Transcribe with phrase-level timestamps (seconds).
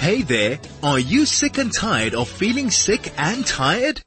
[0.00, 4.00] Hey there, are you sick and tired of feeling sick and tired?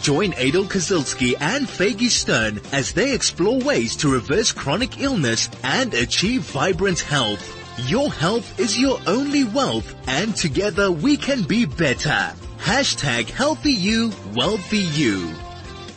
[0.00, 5.92] Join Adel Kazilski and Faygie Stern as they explore ways to reverse chronic illness and
[5.92, 7.44] achieve vibrant health.
[7.86, 12.32] Your health is your only wealth and together we can be better.
[12.56, 15.34] Hashtag healthy you, wealthy you.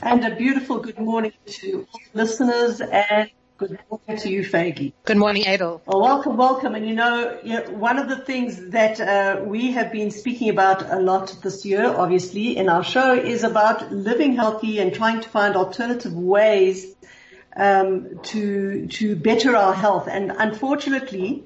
[0.03, 4.93] And a beautiful good morning to all listeners and Good morning to you, Faygie.
[5.03, 5.81] Good morning, Adel.
[5.85, 6.75] Well, welcome, welcome.
[6.75, 10.49] And you know, you know one of the things that uh, we have been speaking
[10.49, 15.19] about a lot this year, obviously, in our show is about living healthy and trying
[15.19, 16.95] to find alternative ways
[17.53, 20.07] um, to to better our health.
[20.07, 21.43] And unfortunately,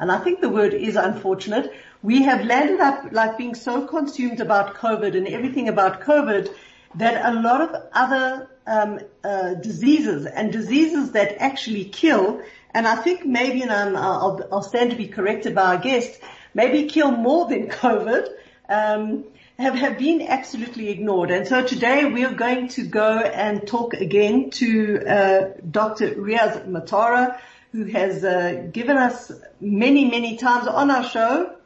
[0.00, 1.72] and I think the word is unfortunate,
[2.02, 6.52] we have landed up like being so consumed about COVID and everything about COVID
[6.96, 12.42] that a lot of other um, uh, diseases and diseases that actually kill,
[12.74, 16.20] and I think maybe, and I'm, I'll, I'll stand to be corrected by our guest,
[16.54, 18.28] maybe kill more than COVID,
[18.68, 19.24] um,
[19.58, 21.30] have, have been absolutely ignored.
[21.30, 26.14] And so today we're going to go and talk again to uh, Dr.
[26.14, 27.38] Riaz Motara,
[27.72, 31.56] who has uh, given us many, many times on our show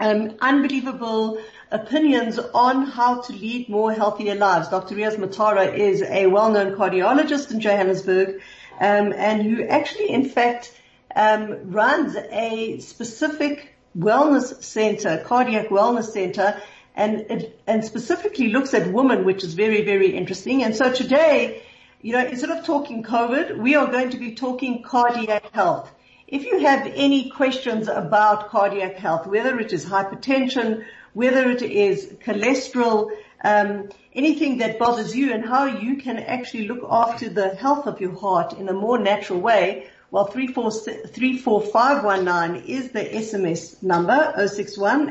[0.00, 1.40] um, unbelievable
[1.70, 4.68] opinions on how to lead more healthier lives.
[4.68, 4.96] Dr.
[4.96, 8.40] Riaz Motara is a well-known cardiologist in Johannesburg,
[8.80, 10.72] um, and who actually, in fact,
[11.14, 16.60] um, runs a specific wellness center, cardiac wellness center,
[16.94, 20.62] and and specifically looks at women, which is very, very interesting.
[20.64, 21.62] And so today,
[22.02, 25.90] you know, instead of talking COVID, we are going to be talking cardiac health.
[26.26, 32.06] If you have any questions about cardiac health, whether it is hypertension, whether it is
[32.24, 33.10] cholesterol,
[33.42, 38.00] um, anything that bothers you and how you can actually look after the health of
[38.00, 45.10] your heart in a more natural way, well, 34519 is the SMS number, 061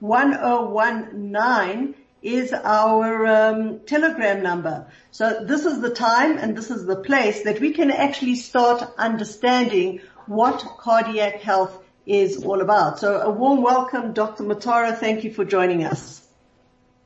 [0.00, 4.86] 1019 is our um, telegram number.
[5.10, 8.86] So this is the time and this is the place that we can actually start
[8.98, 12.98] understanding what cardiac health is all about.
[12.98, 14.42] So a warm welcome, Dr.
[14.42, 14.98] Motara.
[14.98, 16.26] Thank you for joining us.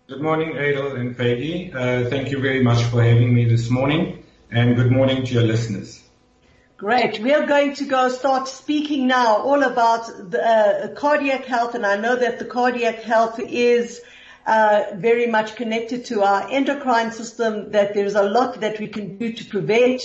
[0.08, 1.72] Good morning, Adel and Peggy.
[1.72, 5.42] Uh, thank you very much for having me this morning and good morning to your
[5.42, 6.02] listeners.
[6.76, 7.20] Great.
[7.20, 11.86] We are going to go start speaking now all about the, uh, cardiac health and
[11.86, 14.00] I know that the cardiac health is
[14.46, 19.16] uh, very much connected to our endocrine system, that there's a lot that we can
[19.18, 20.02] do to prevent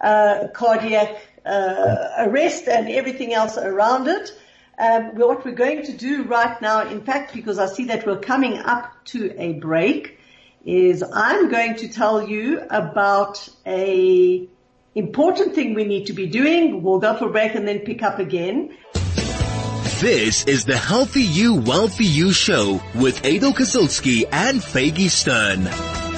[0.00, 4.32] uh, cardiac uh, arrest and everything else around it.
[4.80, 8.18] Um, what we're going to do right now, in fact, because I see that we're
[8.18, 10.18] coming up to a break,
[10.64, 14.48] is I'm going to tell you about a
[14.94, 16.82] important thing we need to be doing.
[16.82, 18.74] We'll go for a break and then pick up again.
[20.00, 26.09] This is the Healthy You, Wealthy You show with Adel Kazilski and Faygie Stern.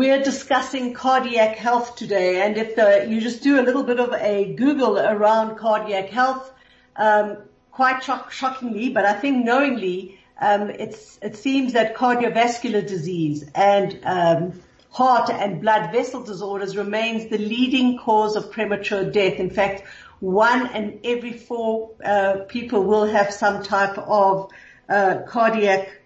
[0.00, 4.14] We're discussing cardiac health today, and if the, you just do a little bit of
[4.14, 6.50] a Google around cardiac health,
[6.96, 7.36] um,
[7.70, 14.62] quite shock, shockingly, but I think knowingly, um, it seems that cardiovascular disease and um,
[14.88, 19.34] heart and blood vessel disorders remains the leading cause of premature death.
[19.34, 19.82] In fact,
[20.20, 24.50] one in every four uh, people will have some type of
[24.88, 26.00] uh, cardiac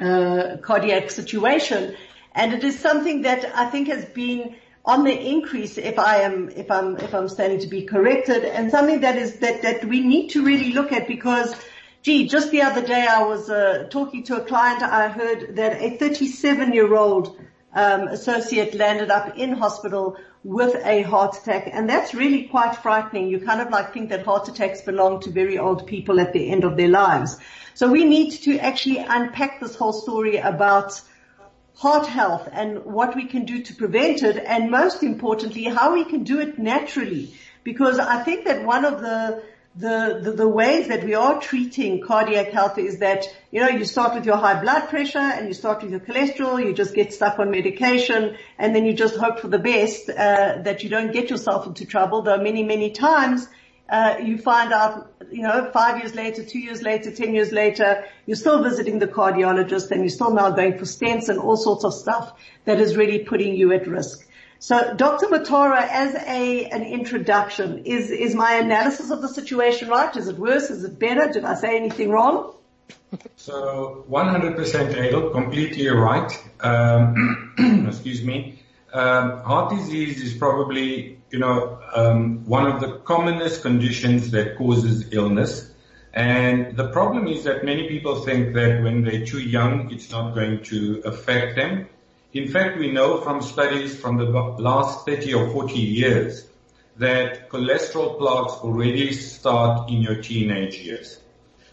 [0.00, 1.96] uh, cardiac situation,
[2.34, 5.78] and it is something that I think has been on the increase.
[5.78, 9.38] If I am if I'm if I'm standing to be corrected, and something that is
[9.38, 11.54] that that we need to really look at because.
[12.02, 14.82] Gee, just the other day I was uh, talking to a client.
[14.82, 17.34] I heard that a 37 year old
[17.74, 21.68] um, associate landed up in hospital with a heart attack.
[21.72, 23.28] And that's really quite frightening.
[23.28, 26.50] You kind of like think that heart attacks belong to very old people at the
[26.50, 27.38] end of their lives.
[27.72, 31.00] So we need to actually unpack this whole story about
[31.74, 36.04] heart health and what we can do to prevent it and most importantly how we
[36.04, 37.34] can do it naturally.
[37.64, 39.42] Because I think that one of the
[39.76, 43.84] the, the, the ways that we are treating cardiac health is that, you know, you
[43.84, 47.12] start with your high blood pressure and you start with your cholesterol, you just get
[47.12, 51.12] stuck on medication and then you just hope for the best, uh, that you don't
[51.12, 53.48] get yourself into trouble, though many, many times,
[53.88, 58.04] uh, you find out, you know, five years later, two years later, ten years later,
[58.26, 61.84] you're still visiting the cardiologist and you're still now going for stents and all sorts
[61.84, 62.32] of stuff
[62.64, 64.26] that is really putting you at risk.
[64.58, 65.26] So Dr.
[65.26, 70.16] Motara, as a, an introduction, is, is my analysis of the situation right?
[70.16, 70.70] Is it worse?
[70.70, 71.30] Is it better?
[71.30, 72.54] Did I say anything wrong?
[73.36, 76.32] So 100% Adel, completely right.
[76.60, 77.52] Um,
[77.88, 78.62] excuse me.
[78.94, 85.12] Um, heart disease is probably you know, um, one of the commonest conditions that causes
[85.12, 85.68] illness.
[86.12, 90.32] And the problem is that many people think that when they're too young, it's not
[90.36, 91.88] going to affect them.
[92.32, 96.46] In fact, we know from studies from the last 30 or 40 years
[96.98, 101.18] that cholesterol plaques already start in your teenage years.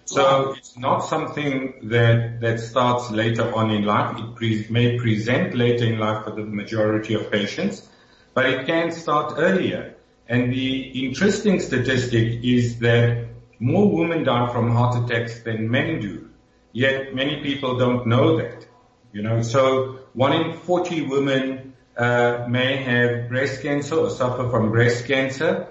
[0.06, 4.18] So it's not something that, that starts later on in life.
[4.18, 7.88] It pre- may present later in life for the majority of patients,
[8.34, 9.96] but it can start earlier.
[10.28, 13.28] And the interesting statistic is that
[13.60, 16.30] more women die from heart attacks than men do.
[16.72, 18.66] Yet many people don't know that.
[19.14, 24.72] You know, so one in 40 women uh, may have breast cancer or suffer from
[24.72, 25.68] breast cancer,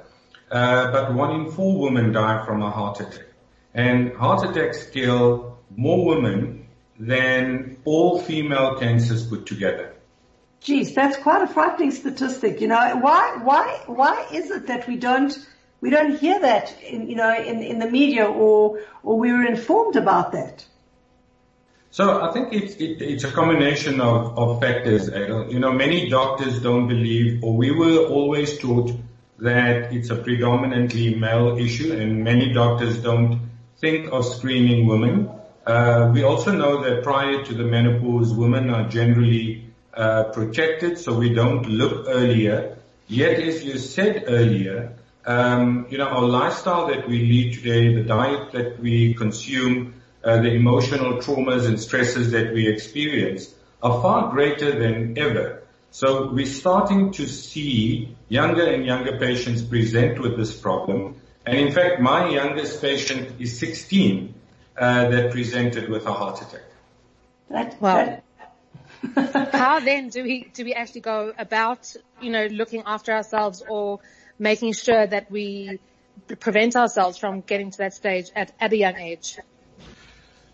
[0.51, 3.27] uh, but one in four women die from a heart attack.
[3.73, 6.67] And heart attacks kill more women
[6.99, 9.90] than all female cancers put together.
[10.61, 12.61] Geez, that's quite a frightening statistic.
[12.61, 15.37] You know, why, why, why is it that we don't,
[15.81, 19.45] we don't hear that in, you know, in, in the media or, or we were
[19.45, 20.67] informed about that?
[21.93, 26.61] So I think it's, it, it's a combination of, of factors, You know, many doctors
[26.61, 28.93] don't believe, or we were always taught
[29.39, 35.31] that it's a predominantly male issue and many doctors don't think of screening women.
[35.67, 41.15] Uh, we also know that prior to the menopause, women are generally uh, protected, so
[41.15, 42.79] we don't look earlier.
[43.09, 44.97] Yet, as you said earlier,
[45.27, 49.95] um, you know, our lifestyle that we lead today, the diet that we consume,
[50.25, 53.53] uh, the emotional traumas and stresses that we experience
[53.83, 55.63] are far greater than ever.
[55.91, 61.21] So we're starting to see younger and younger patients present with this problem.
[61.45, 64.35] And in fact, my youngest patient is 16
[64.77, 66.63] uh, that presented with a heart attack.
[67.49, 67.97] That, wow.
[67.97, 68.25] That,
[69.53, 74.01] How then do we do we actually go about you know looking after ourselves or
[74.39, 75.81] making sure that we
[76.39, 79.39] prevent ourselves from getting to that stage at, at a young age?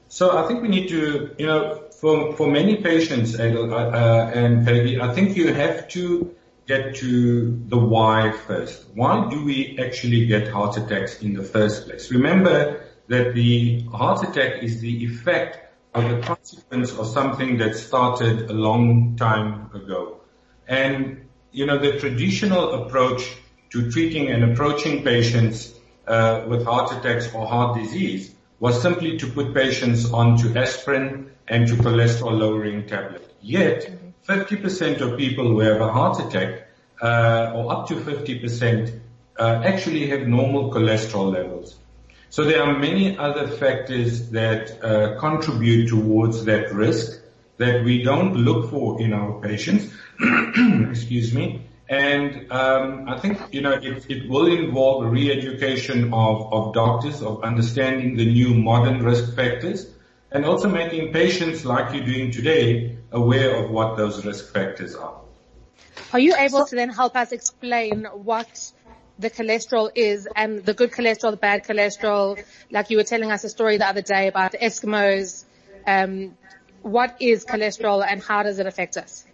[0.08, 4.30] So I think we need to, you know, for for many patients, Adel, uh, uh,
[4.34, 6.34] and Peggy, I think you have to
[6.66, 8.86] get to the why first.
[8.94, 12.10] Why do we actually get heart attacks in the first place?
[12.10, 15.65] Remember that the heart attack is the effect
[15.96, 20.20] are the consequence of something that started a long time ago.
[20.68, 23.34] And, you know, the traditional approach
[23.70, 25.72] to treating and approaching patients
[26.06, 31.66] uh, with heart attacks or heart disease was simply to put patients onto aspirin and
[31.68, 33.34] to cholesterol lowering tablet.
[33.40, 33.90] Yet,
[34.28, 36.68] 50% of people who have a heart attack,
[37.00, 39.00] uh, or up to 50%,
[39.38, 41.78] uh, actually have normal cholesterol levels.
[42.36, 47.22] So there are many other factors that uh, contribute towards that risk
[47.56, 49.90] that we don't look for in our patients.
[50.20, 51.62] Excuse me.
[51.88, 57.42] And um, I think you know it, it will involve re-education of, of doctors of
[57.42, 59.86] understanding the new modern risk factors,
[60.30, 65.22] and also making patients like you're doing today aware of what those risk factors are.
[66.12, 68.72] Are you able to then help us explain what
[69.18, 72.42] the cholesterol is and the good cholesterol, the bad cholesterol.
[72.70, 75.44] Like you were telling us a story the other day about the Eskimos.
[75.86, 76.36] Um,
[76.82, 79.26] what is cholesterol and how does it affect us?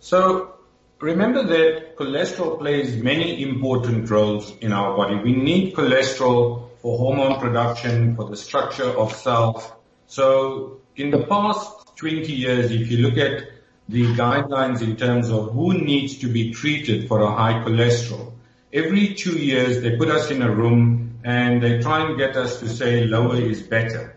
[0.00, 0.54] So
[1.00, 5.16] remember that cholesterol plays many important roles in our body.
[5.16, 9.70] We need cholesterol for hormone production, for the structure of cells.
[10.06, 13.48] So in the past 20 years, if you look at
[13.88, 18.32] the guidelines in terms of who needs to be treated for a high cholesterol,
[18.76, 22.60] every two years they put us in a room and they try and get us
[22.60, 24.16] to say lower is better.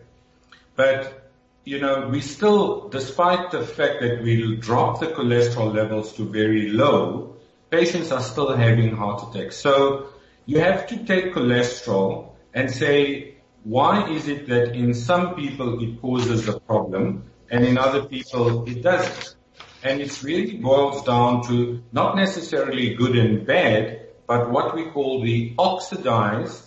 [0.76, 1.32] But,
[1.64, 6.70] you know, we still, despite the fact that we drop the cholesterol levels to very
[6.70, 7.38] low,
[7.70, 9.56] patients are still having heart attacks.
[9.56, 10.10] So
[10.46, 16.02] you have to take cholesterol and say, why is it that in some people it
[16.02, 19.36] causes a problem and in other people it doesn't?
[19.84, 25.24] And it really boils down to not necessarily good and bad, but what we call
[25.24, 26.64] the oxidized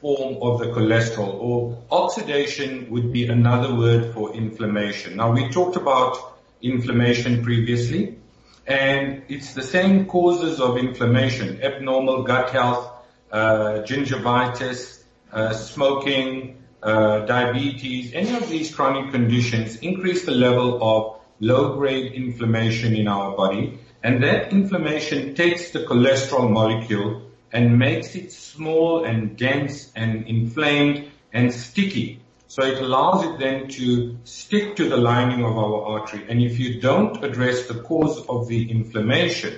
[0.00, 5.16] form of the cholesterol or oxidation would be another word for inflammation.
[5.16, 6.18] Now we talked about
[6.60, 8.18] inflammation previously
[8.66, 12.90] and it's the same causes of inflammation, abnormal gut health,
[13.30, 21.20] uh, gingivitis, uh, smoking, uh, diabetes, any of these chronic conditions increase the level of
[21.38, 28.14] low grade inflammation in our body and that inflammation takes the cholesterol molecule and makes
[28.14, 32.20] it small and dense and inflamed and sticky.
[32.46, 36.26] So it allows it then to stick to the lining of our artery.
[36.28, 39.54] And if you don't address the cause of the inflammation,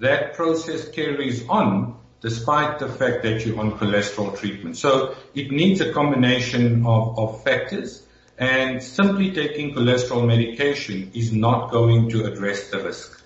[0.00, 4.78] that process carries on despite the fact that you're on cholesterol treatment.
[4.78, 8.02] So it needs a combination of, of factors
[8.38, 13.21] and simply taking cholesterol medication is not going to address the risk.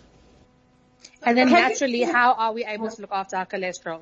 [1.26, 4.00] And then naturally, how are we able to look after our cholesterol?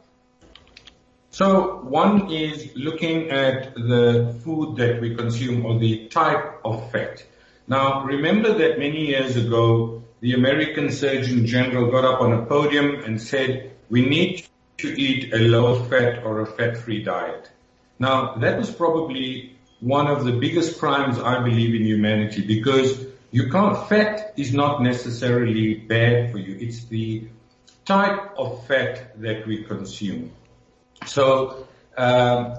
[1.30, 7.24] So one is looking at the food that we consume or the type of fat.
[7.66, 13.02] Now remember that many years ago, the American Surgeon General got up on a podium
[13.04, 14.46] and said, we need
[14.78, 17.50] to eat a low fat or a fat free diet.
[17.98, 23.03] Now that was probably one of the biggest crimes I believe in humanity because
[23.34, 26.56] you can't, fat is not necessarily bad for you.
[26.56, 27.26] It's the
[27.84, 30.30] type of fat that we consume.
[31.04, 32.58] So, um,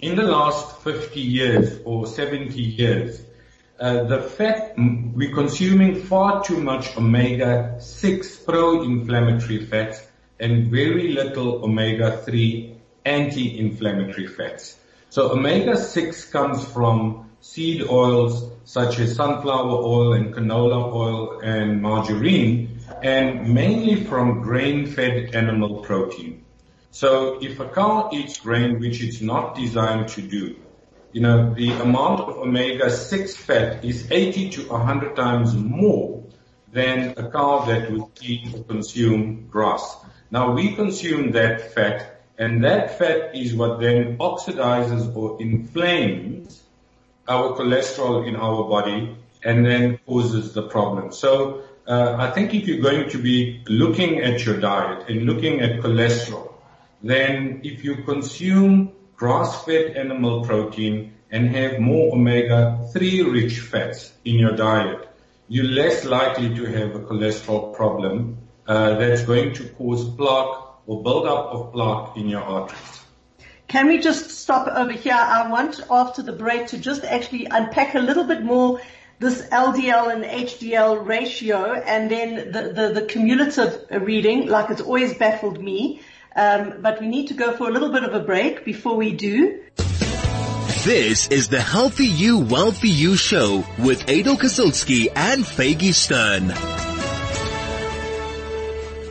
[0.00, 3.22] in the last 50 years or 70 years,
[3.78, 10.04] uh, the fat, we're consuming far too much omega-6 pro-inflammatory fats
[10.40, 12.74] and very little omega-3
[13.04, 14.76] anti-inflammatory fats.
[15.10, 22.78] So omega-6 comes from seed oils such as sunflower oil and canola oil and margarine
[23.02, 26.44] and mainly from grain-fed animal protein.
[26.90, 30.56] So if a cow eats grain, which it's not designed to do,
[31.12, 36.22] you know, the amount of omega-6 fat is 80 to 100 times more
[36.72, 39.96] than a cow that would eat or consume grass.
[40.30, 46.59] Now we consume that fat and that fat is what then oxidizes or inflames
[47.30, 51.12] our cholesterol in our body and then causes the problem.
[51.12, 55.60] So uh, I think if you're going to be looking at your diet and looking
[55.60, 56.52] at cholesterol,
[57.02, 64.56] then if you consume grass-fed animal protein and have more omega-3 rich fats in your
[64.56, 65.08] diet,
[65.48, 70.54] you're less likely to have a cholesterol problem uh, that's going to cause plaque
[70.86, 72.99] or buildup of plaque in your arteries.
[73.70, 75.14] Can we just stop over here?
[75.14, 78.80] I want after the break to just actually unpack a little bit more
[79.20, 85.14] this LDL and HDL ratio and then the, the, the cumulative reading, like it's always
[85.14, 86.00] baffled me.
[86.34, 89.12] Um, but we need to go for a little bit of a break before we
[89.14, 89.62] do.
[90.82, 96.89] This is the Healthy You, Wealthy You show with Adel Kazilsky and Faygie Stern.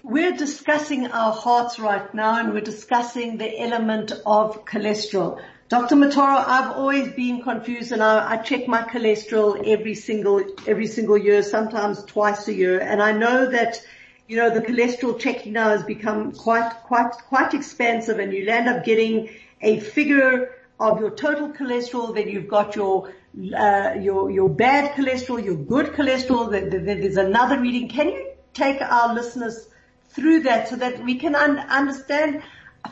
[0.09, 5.39] We're discussing our hearts right now and we're discussing the element of cholesterol.
[5.67, 5.97] Dr.
[5.97, 11.15] Motara, I've always been confused and I, I, check my cholesterol every single, every single
[11.15, 12.79] year, sometimes twice a year.
[12.79, 13.83] And I know that,
[14.27, 18.67] you know, the cholesterol checking now has become quite, quite, quite expensive and you end
[18.67, 19.29] up getting
[19.61, 23.13] a figure of your total cholesterol, then you've got your,
[23.55, 27.87] uh, your, your bad cholesterol, your good cholesterol, there's another reading.
[27.87, 29.67] Can you take our listeners
[30.09, 32.43] through that so that we can un- understand.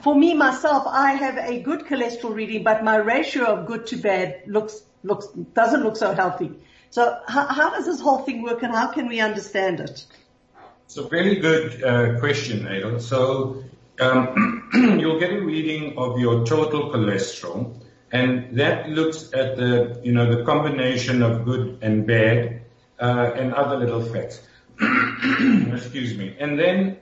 [0.04, 3.98] For me, myself, I have a good cholesterol reading, but my ratio of good to
[3.98, 6.52] bad looks, looks, doesn't look so healthy.
[6.90, 10.06] So how, how does this whole thing work and how can we understand it?
[10.86, 13.00] It's a very good uh, question, Adel.
[13.00, 13.64] So
[14.00, 14.70] um,
[15.00, 17.76] you'll get a reading of your total cholesterol,
[18.12, 22.62] and that looks at the you know the combination of good and bad
[23.00, 24.42] uh, and other little fats.
[24.80, 26.38] Excuse me.
[26.40, 26.98] And then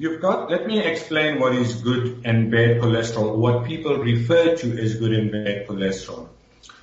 [0.00, 4.78] You've got, let me explain what is good and bad cholesterol, what people refer to
[4.78, 6.30] as good and bad cholesterol.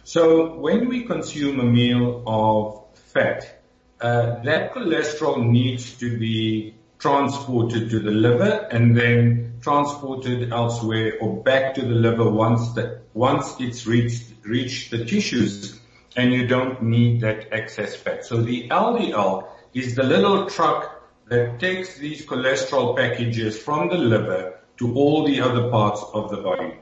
[0.04, 3.64] So when we consume a meal of fat,
[4.00, 11.42] uh, that cholesterol needs to be transported to the liver and then transported elsewhere or
[11.42, 15.80] back to the liver once the, once it's reached, reached the tissues
[16.16, 18.26] and you don't need that excess fat.
[18.28, 20.97] So the LDL is the little truck
[21.30, 26.38] that takes these cholesterol packages from the liver to all the other parts of the
[26.38, 26.74] body.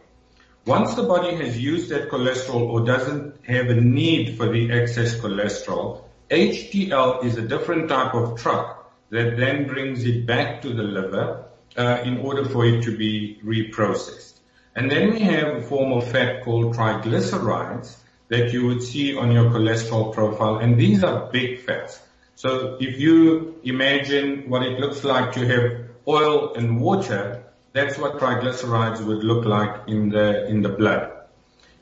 [0.65, 5.15] Once the body has used that cholesterol or doesn't have a need for the excess
[5.15, 10.83] cholesterol, HDL is a different type of truck that then brings it back to the
[10.83, 11.45] liver
[11.77, 14.39] uh, in order for it to be reprocessed.
[14.75, 17.97] And then we have a form of fat called triglycerides
[18.29, 22.01] that you would see on your cholesterol profile, and these are big fats.
[22.35, 28.19] So if you imagine what it looks like to have oil and water, that's what
[28.19, 31.11] triglycerides would look like in the in the blood.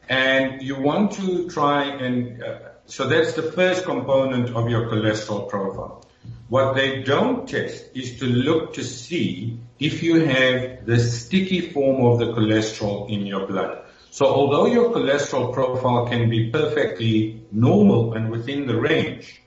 [0.07, 5.49] And you want to try and uh, so that's the first component of your cholesterol
[5.49, 6.05] profile.
[6.49, 12.05] What they don't test is to look to see if you have the sticky form
[12.05, 13.85] of the cholesterol in your blood.
[14.11, 19.42] So although your cholesterol profile can be perfectly normal and within the range,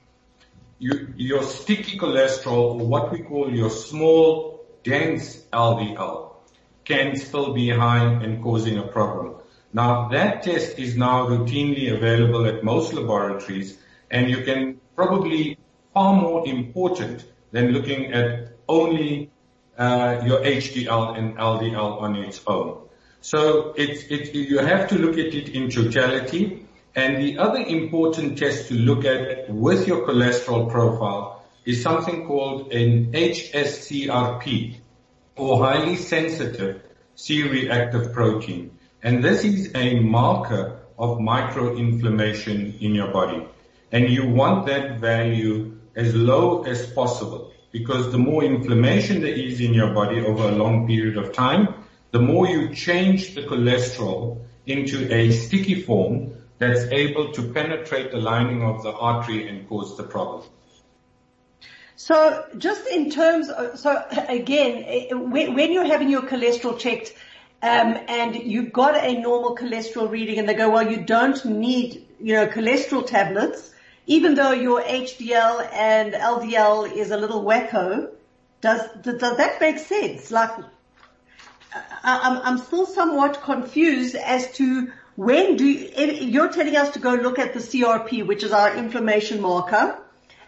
[0.79, 6.35] your sticky cholesterol, or what we call your small dense LDL
[6.85, 9.35] can still be high and causing a problem.
[9.73, 13.77] Now that test is now routinely available at most laboratories
[14.09, 15.57] and you can probably
[15.93, 19.31] far more important than looking at only
[19.77, 22.87] uh, your HDL and LDL on its own.
[23.21, 26.66] So it's, it, you have to look at it in totality.
[26.97, 32.73] And the other important test to look at with your cholesterol profile is something called
[32.73, 34.77] an HSCRP
[35.35, 36.81] or highly sensitive
[37.13, 38.79] C-reactive protein.
[39.03, 43.47] And this is a marker of microinflammation in your body.
[43.91, 49.61] And you want that value as low as possible because the more inflammation there is
[49.61, 51.75] in your body over a long period of time,
[52.09, 58.17] the more you change the cholesterol into a sticky form that's able to penetrate the
[58.17, 60.43] lining of the artery and cause the problem.
[61.95, 67.13] So just in terms of, so again, when you're having your cholesterol checked,
[67.63, 72.05] um, and you've got a normal cholesterol reading and they go, well, you don't need,
[72.21, 73.73] you know, cholesterol tablets,
[74.05, 78.11] even though your HDL and LDL is a little wacko,
[78.61, 80.29] does, does that make sense?
[80.29, 80.51] Like,
[82.03, 85.89] I'm, I'm still somewhat confused as to when do you,
[86.29, 89.99] you're telling us to go look at the CRP, which is our inflammation marker,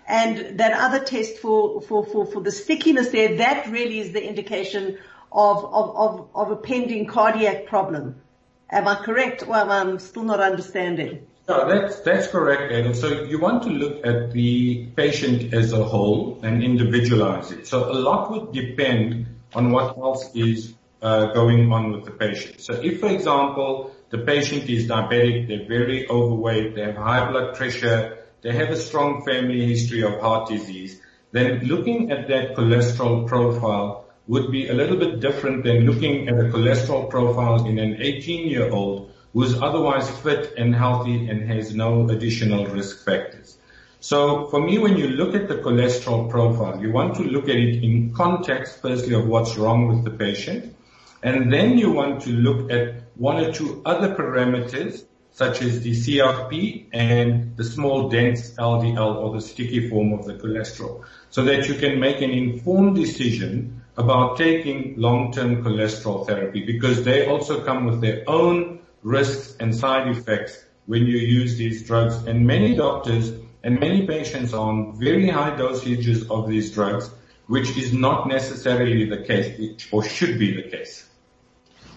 [0.08, 4.24] and that other test for, for, for, for the stickiness there, that really is the
[4.24, 5.00] indication
[5.32, 8.22] of, of, of, of a pending cardiac problem.
[8.70, 9.48] Am I correct?
[9.48, 11.26] Well, I'm still not understanding.
[11.48, 12.96] No, that's, that's correct, Ed.
[12.96, 17.66] So you want to look at the patient as a whole and individualize it.
[17.66, 22.62] So a lot would depend on what else is uh, going on with the patient.
[22.62, 27.56] So if, for example, the patient is diabetic, they're very overweight, they have high blood
[27.56, 31.00] pressure, they have a strong family history of heart disease,
[31.32, 36.36] then looking at that cholesterol profile would be a little bit different than looking at
[36.36, 41.76] a cholesterol profile in an 18 year old who's otherwise fit and healthy and has
[41.76, 43.58] no additional risk factors.
[44.00, 47.56] So for me, when you look at the cholesterol profile, you want to look at
[47.56, 50.76] it in context, firstly, of what's wrong with the patient.
[51.22, 55.92] And then you want to look at one or two other parameters, such as the
[55.92, 61.68] CRP and the small dense LDL or the sticky form of the cholesterol, so that
[61.68, 67.86] you can make an informed decision about taking long-term cholesterol therapy because they also come
[67.86, 72.16] with their own risks and side effects when you use these drugs.
[72.26, 77.10] And many doctors and many patients are on very high dosages of these drugs,
[77.48, 81.06] which is not necessarily the case, or should be the case.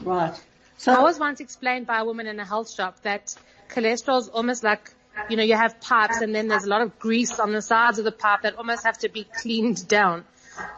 [0.02, 0.34] Right.
[0.82, 3.34] So I was once explained by a woman in a health shop that
[3.68, 4.92] cholesterol is almost like,
[5.30, 8.00] you know, you have pipes and then there's a lot of grease on the sides
[8.00, 10.24] of the pipe that almost have to be cleaned down.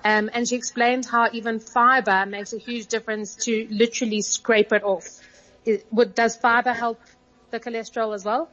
[0.05, 4.85] Um, and she explained how even fiber makes a huge difference to literally scrape it
[4.85, 5.09] off
[5.91, 7.01] would, does fiber help
[7.51, 8.51] the cholesterol as well?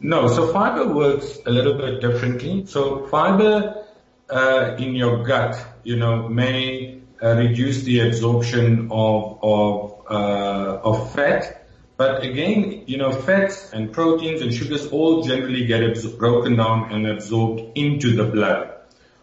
[0.00, 2.64] No, so fiber works a little bit differently.
[2.64, 3.84] So fiber
[4.78, 11.66] in your gut, you know, may uh, reduce the absorption of of uh, of fat,
[11.96, 15.82] but again, you know, fats and proteins and sugars all generally get
[16.18, 18.72] broken down and absorbed into the blood.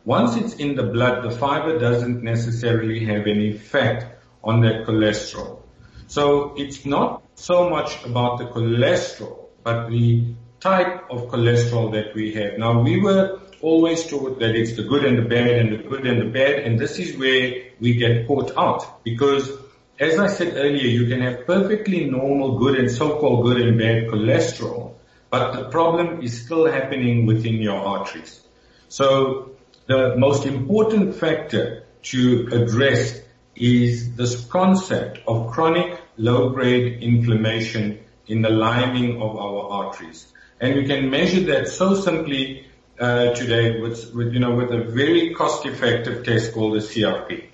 [0.06, 4.06] Once it's in the blood, the fiber doesn't necessarily have any effect
[4.44, 5.62] on that cholesterol.
[6.08, 12.34] So it's not so much about the cholesterol, but the type of cholesterol that we
[12.36, 12.58] have.
[12.58, 16.06] Now we were always taught that it's the good and the bad and the good
[16.06, 19.52] and the bad, and this is where we get caught out because
[20.00, 24.08] as I said earlier, you can have perfectly normal good and so-called good and bad
[24.08, 24.94] cholesterol,
[25.32, 28.42] but the problem is still happening within your arteries.
[28.90, 29.56] So
[29.88, 33.20] the most important factor to address
[33.56, 40.32] is this concept of chronic low-grade inflammation in the lining of our arteries.
[40.60, 42.67] And we can measure that so simply
[43.00, 47.46] uh, today with, with, you know, with a very cost-effective test called the CRP.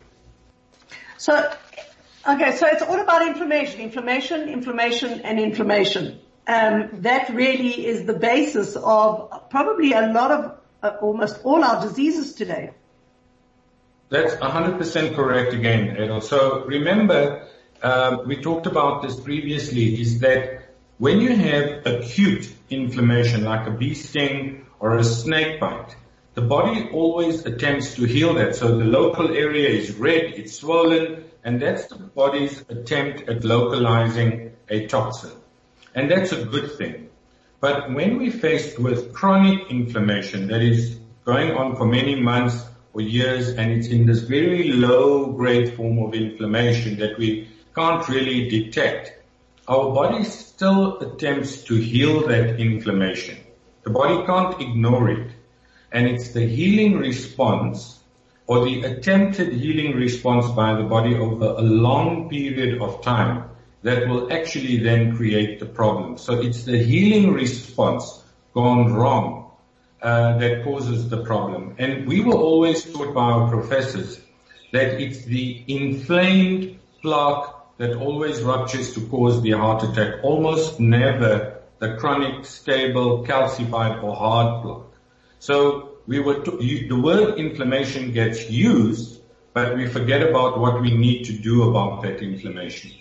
[1.17, 1.51] So,
[2.27, 6.19] okay, so it's all about inflammation, inflammation, inflammation, and inflammation.
[6.45, 11.82] Um, that really is the basis of probably a lot of uh, almost all our
[11.82, 12.71] diseases today.
[14.10, 16.21] That's 100% correct again, Edel.
[16.21, 17.47] So remember,
[17.82, 20.62] um, we talked about this previously, is that
[21.03, 25.97] when you have acute inflammation like a bee sting or a snake bite,
[26.33, 28.55] the body always attempts to heal that.
[28.55, 34.53] So the local area is red, it's swollen, and that's the body's attempt at localizing
[34.69, 35.33] a toxin.
[35.93, 37.09] And that's a good thing.
[37.59, 42.63] But when we're faced with chronic inflammation that is going on for many months
[42.93, 48.07] or years and it's in this very low grade form of inflammation that we can't
[48.07, 49.22] really detect,
[49.67, 53.38] our body still attempts to heal that inflammation.
[53.84, 55.32] The body can't ignore it.
[55.91, 57.99] And it's the healing response
[58.47, 63.49] or the attempted healing response by the body over a long period of time
[63.84, 66.17] that will actually then create the problem.
[66.17, 68.23] So it's the healing response
[68.54, 69.52] gone wrong
[70.02, 71.76] uh, that causes the problem.
[71.78, 74.19] And we were always taught by our professors
[74.71, 81.62] that it's the inflamed plaque that always ruptures to cause the heart attack, almost never
[81.80, 84.93] the chronic, stable, calcified or hard plaque.
[85.39, 91.26] So we were the word inflammation gets used, but we forget about what we need
[91.26, 92.91] to do about that inflammation.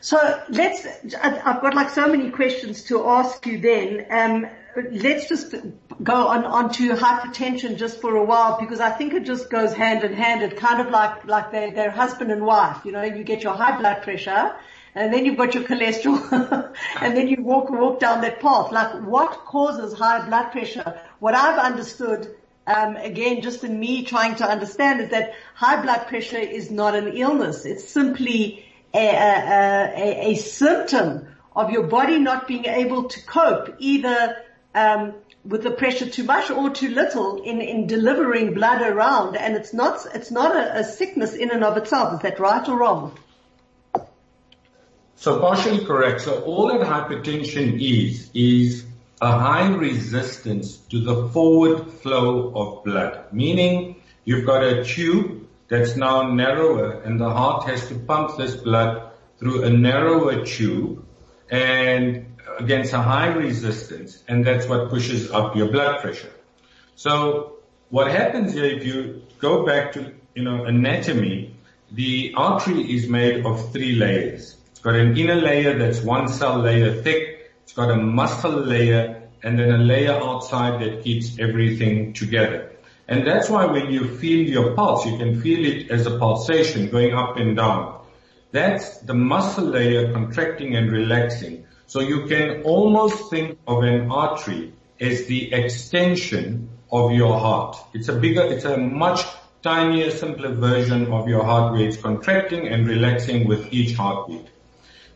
[0.00, 0.16] So
[0.48, 0.84] let's,
[1.22, 4.06] I've got like so many questions to ask you then.
[4.10, 4.48] Um,
[4.92, 5.54] let's just
[6.02, 9.72] go on, on to hypertension just for a while because I think it just goes
[9.72, 10.42] hand in hand.
[10.42, 12.84] It's kind of like, like they're, they're husband and wife.
[12.84, 14.54] You know, you get your high blood pressure
[14.94, 18.72] and then you've got your cholesterol and then you walk, walk down that path.
[18.72, 21.00] Like what causes high blood pressure?
[21.18, 26.06] What I've understood um, again, just in me trying to understand is that high blood
[26.06, 27.64] pressure is not an illness.
[27.64, 33.74] It's simply a, a, a, a symptom of your body not being able to cope
[33.78, 34.36] either
[34.74, 39.36] um, with the pressure too much or too little in, in delivering blood around.
[39.36, 42.14] And it's not it's not a, a sickness in and of itself.
[42.14, 43.18] Is that right or wrong?
[45.16, 46.22] So partially correct.
[46.22, 48.84] So all that hypertension is is
[49.20, 55.94] a high resistance to the forward flow of blood, meaning you've got a tube that's
[55.94, 61.04] now narrower and the heart has to pump this blood through a narrower tube
[61.50, 62.29] and
[62.60, 66.32] against a high resistance and that's what pushes up your blood pressure.
[66.94, 67.56] So
[67.88, 71.56] what happens here if you go back to, you know, anatomy,
[71.90, 74.56] the artery is made of three layers.
[74.70, 77.52] It's got an inner layer that's one cell layer thick.
[77.64, 82.70] It's got a muscle layer and then a layer outside that keeps everything together.
[83.08, 86.90] And that's why when you feel your pulse, you can feel it as a pulsation
[86.90, 88.00] going up and down.
[88.52, 91.66] That's the muscle layer contracting and relaxing.
[91.90, 97.78] So you can almost think of an artery as the extension of your heart.
[97.92, 99.24] It's a bigger, it's a much
[99.64, 104.46] tinier, simpler version of your heart where it's contracting and relaxing with each heartbeat.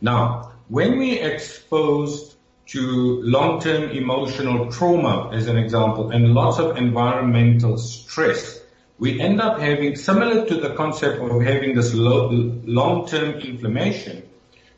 [0.01, 2.35] Now, when we exposed
[2.71, 8.59] to long-term emotional trauma, as an example, and lots of environmental stress,
[8.99, 14.23] we end up having, similar to the concept of having this long-term inflammation,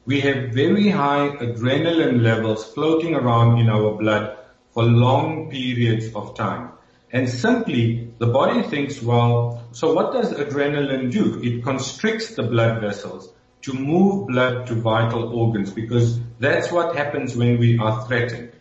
[0.08, 4.38] we have very high adrenaline levels floating around in our blood
[4.72, 6.70] for long periods of time.
[7.12, 11.42] And simply, the body thinks, well, so what does adrenaline do?
[11.44, 17.36] It constricts the blood vessels to move blood to vital organs because that's what happens
[17.36, 18.54] when we are threatened.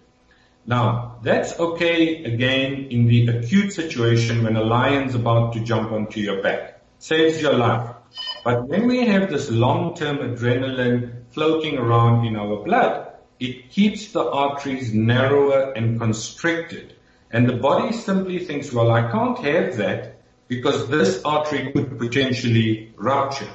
[0.66, 6.18] Now, that's okay again in the acute situation when a lion's about to jump onto
[6.18, 6.82] your back.
[6.98, 7.94] Saves your life.
[8.42, 14.29] But when we have this long-term adrenaline floating around in our blood, it keeps the
[14.29, 16.95] arteries narrower and constricted.
[17.31, 22.95] And the body simply thinks, well, I can't have that because this artery could potentially
[22.97, 23.51] rupture.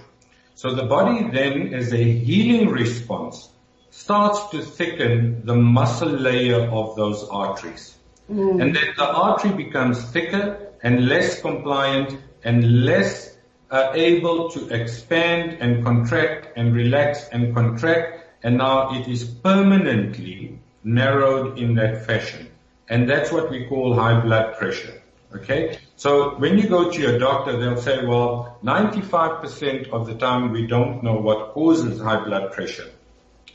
[0.56, 3.50] So the body then, as a healing response,
[3.90, 7.96] starts to thicken the muscle layer of those arteries.
[8.30, 8.62] Mm.
[8.62, 13.31] And then the artery becomes thicker and less compliant and less
[13.72, 18.28] uh, able to expand and contract and relax and contract.
[18.44, 22.52] And now it is permanently narrowed in that fashion.
[22.90, 25.02] And that's what we call high blood pressure.
[25.34, 25.78] Okay?
[25.96, 30.68] So when you go to your doctor, they'll say, well, 95% of the time we
[30.68, 32.90] don't know what causes high blood pressure.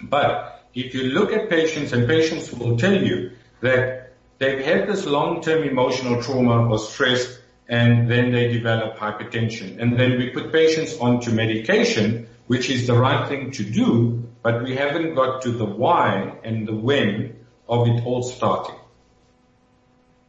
[0.00, 5.04] But if you look at patients and patients will tell you that they've had this
[5.04, 9.80] long-term emotional trauma or stress and then they develop hypertension.
[9.80, 14.62] And then we put patients onto medication, which is the right thing to do, but
[14.62, 17.36] we haven't got to the why and the when
[17.68, 18.76] of it all starting.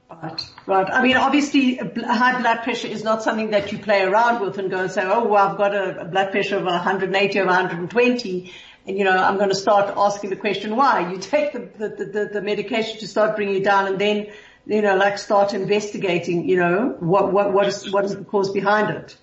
[0.10, 0.90] Right, right.
[0.90, 4.72] I mean, obviously, high blood pressure is not something that you play around with and
[4.72, 8.54] go and say, oh, well, I've got a blood pressure of 180 or 120
[8.88, 11.12] and you know, I'm going to start asking the question why.
[11.12, 14.32] You take the, the, the, the medication to start bringing it down and then,
[14.68, 18.52] you know, like start investigating, you know, what, what, what is, what is the cause
[18.52, 19.18] behind it?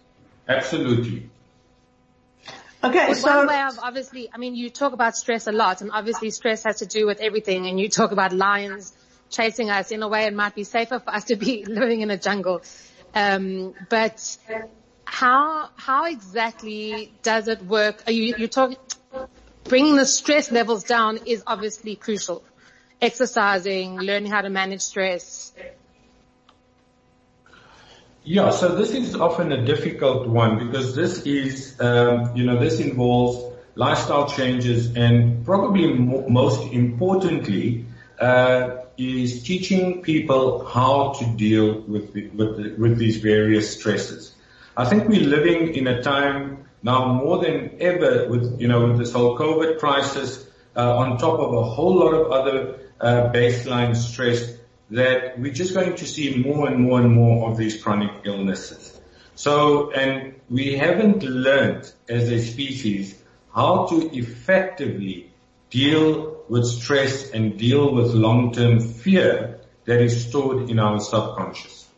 [0.49, 1.29] Absolutely.
[2.83, 5.81] Okay, well, so one way of obviously, I mean, you talk about stress a lot,
[5.81, 7.67] and obviously stress has to do with everything.
[7.67, 8.93] And you talk about lions
[9.31, 9.91] chasing us.
[9.91, 12.63] In a way, it might be safer for us to be living in a jungle.
[13.15, 14.37] Um, but
[15.07, 18.03] how, how exactly does it work?
[18.07, 18.77] Are you, you're talking,
[19.65, 22.43] bringing the stress levels down is obviously crucial.
[23.05, 25.53] Exercising, learning how to manage stress.
[28.23, 32.81] Yeah, so this is often a difficult one because this is, um, you know, this
[32.81, 37.85] involves lifestyle changes and probably mo- most importantly,
[38.19, 44.35] uh, is teaching people how to deal with the, with, the, with these various stresses.
[44.77, 48.99] I think we're living in a time now more than ever with you know with
[48.99, 53.95] this whole COVID crisis uh, on top of a whole lot of other Uh, baseline
[53.97, 54.57] stress
[54.91, 58.99] that we're just going to see more and more and more of these chronic illnesses.
[59.35, 63.21] So, and we haven't learned as a species
[63.53, 65.33] how to effectively
[65.71, 71.89] deal with stress and deal with long-term fear that is stored in our subconscious.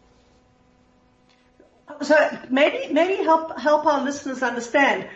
[2.03, 2.17] So
[2.51, 5.09] maybe, maybe help, help our listeners understand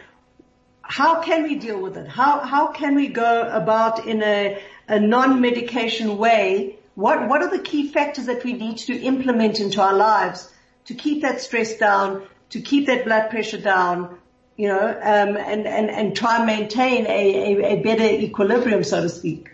[0.82, 2.08] how can we deal with it?
[2.08, 6.76] How, how can we go about in a, a non-medication way?
[6.94, 10.50] What, what are the key factors that we need to implement into our lives
[10.86, 14.18] to keep that stress down, to keep that blood pressure down,
[14.56, 19.00] you know, um, and, and, and try and maintain a, a, a better equilibrium, so
[19.02, 19.50] to speak?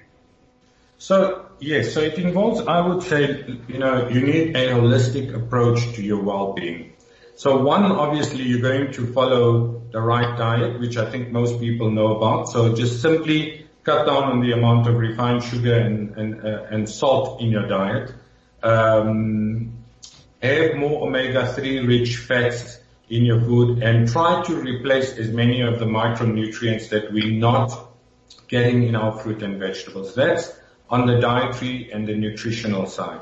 [0.98, 5.94] So yes, so it involves, I would say, you know, you need a holistic approach
[5.96, 6.94] to your well-being.
[7.36, 11.90] So one, obviously, you're going to follow the right diet, which I think most people
[11.90, 12.48] know about.
[12.48, 16.88] So just simply cut down on the amount of refined sugar and and, uh, and
[16.88, 18.12] salt in your diet.
[18.62, 19.72] Um,
[20.42, 25.78] have more omega-3 rich fats in your food and try to replace as many of
[25.78, 27.70] the micronutrients that we're not
[28.48, 30.14] getting in our fruit and vegetables.
[30.14, 30.52] That's
[30.90, 33.20] on the dietary and the nutritional side.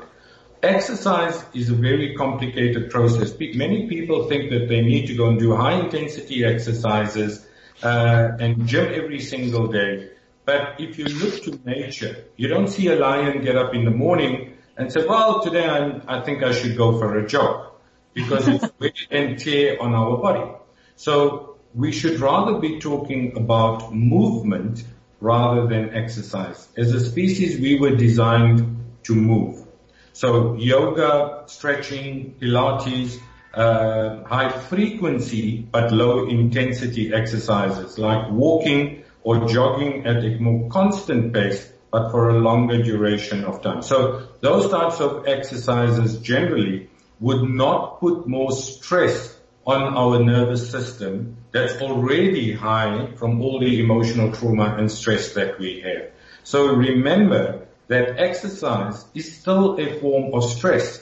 [0.61, 3.33] Exercise is a very complicated process.
[3.39, 7.45] Many people think that they need to go and do high intensity exercises
[7.83, 10.09] uh, and gym every single day.
[10.45, 13.91] But if you look to nature, you don't see a lion get up in the
[13.91, 17.71] morning and say, well, today I'm, I think I should go for a jog
[18.13, 20.51] because it's wear and tear on our body.
[20.95, 24.83] So we should rather be talking about movement
[25.19, 26.67] rather than exercise.
[26.77, 29.65] As a species, we were designed to move.
[30.13, 33.19] So yoga, stretching, Pilates,
[33.55, 41.33] uh, high frequency but low intensity exercises like walking or jogging at a more constant
[41.33, 43.81] pace but for a longer duration of time.
[43.81, 49.35] So those types of exercises generally would not put more stress
[49.65, 55.57] on our nervous system that's already high from all the emotional trauma and stress that
[55.57, 56.11] we have.
[56.43, 61.01] So remember that exercise is still a form of stress.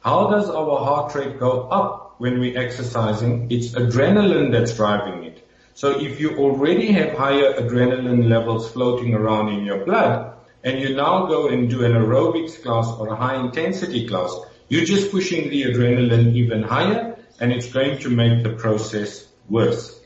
[0.00, 3.46] How does our heart rate go up when we're exercising?
[3.50, 5.29] It's adrenaline that's driving it.
[5.74, 10.94] So if you already have higher adrenaline levels floating around in your blood, and you
[10.94, 14.36] now go and do an aerobics class or a high intensity class,
[14.68, 19.98] you're just pushing the adrenaline even higher, and it's going to make the process worse.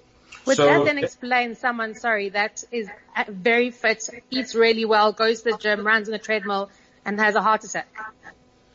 [0.46, 2.88] Would so, that then explain someone, sorry, that is
[3.29, 6.70] very fit, eats really well, goes to the gym, runs on a treadmill,
[7.05, 7.88] and has a heart attack?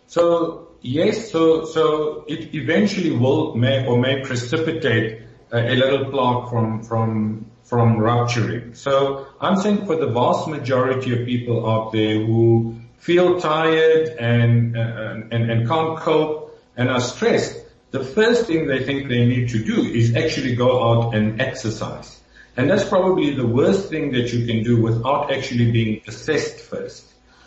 [0.07, 6.83] So yes, so so it eventually will may or may precipitate a, little plaque from
[6.83, 8.73] from from rupturing.
[8.73, 14.75] So I'm saying for the vast majority of people out there who feel tired and
[14.75, 17.57] and, and, and can't cope and are stressed,
[17.91, 22.19] the first thing they think they need to do is actually go out and exercise.
[22.55, 27.05] And that's probably the worst thing that you can do without actually being assessed first.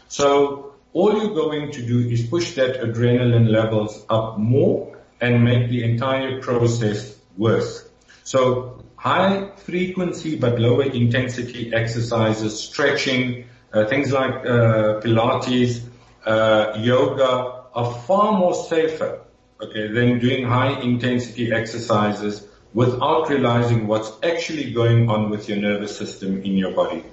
[0.09, 5.71] So all you're going to do is push that adrenaline levels up more and make
[5.71, 7.88] the entire process worse.
[8.25, 15.83] So high frequency but lower intensity exercises, stretching, uh, things like uh, Pilates,
[16.25, 19.23] uh, yoga are far more safer
[19.63, 25.97] okay, then doing high intensity exercises without realizing what's actually going on with your nervous
[25.97, 27.05] system in your body.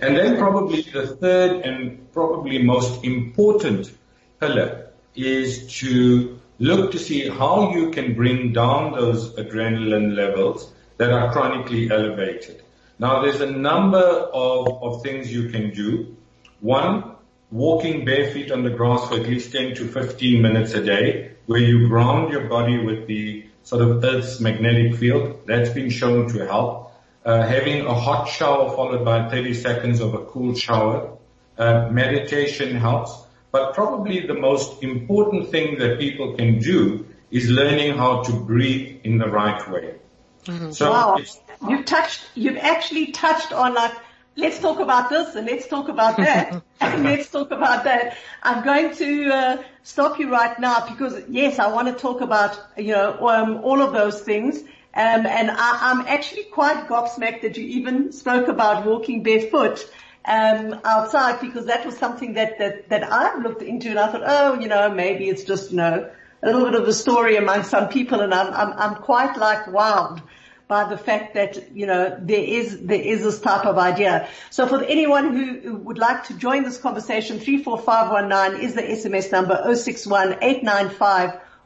[0.00, 3.92] And then probably the third and probably most important
[4.40, 11.12] pillar is to look to see how you can bring down those adrenaline levels that
[11.12, 12.62] are chronically elevated.
[12.98, 16.16] Now there's a number of, of things you can do.
[16.60, 17.14] One,
[17.50, 21.32] walking bare feet on the grass for at least 10 to 15 minutes a day
[21.46, 25.40] where you ground your body with the sort of Earth's magnetic field.
[25.46, 26.92] That's been shown to help.
[27.24, 31.16] Uh, having a hot shower followed by 30 seconds of a cool shower.
[31.56, 33.12] Uh, meditation helps.
[33.50, 39.00] But probably the most important thing that people can do is learning how to breathe
[39.04, 39.94] in the right way.
[40.44, 40.70] Mm-hmm.
[40.70, 41.18] So wow.
[41.68, 43.92] you've touched, you've actually touched on like,
[44.36, 48.16] let's talk about this and let's talk about that and let's talk about that.
[48.42, 52.58] I'm going to uh, stop you right now because yes, I want to talk about,
[52.76, 54.60] you know, um, all of those things.
[54.94, 59.88] Um, and I, am actually quite gobsmacked that you even spoke about walking barefoot
[60.28, 64.22] um, outside because that was something that, that, that I looked into and I thought,
[64.26, 66.10] oh, you know, maybe it's just, you know,
[66.42, 69.64] a little bit of a story among some people and I'm, I'm, I'm quite like
[69.64, 70.22] wowed
[70.68, 74.28] by the fact that, you know, there is, there is this type of idea.
[74.50, 79.32] So for anyone who, who would like to join this conversation, 34519 is the SMS
[79.32, 80.34] number 061